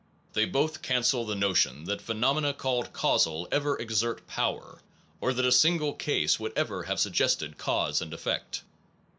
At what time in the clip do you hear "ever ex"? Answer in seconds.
3.51-4.01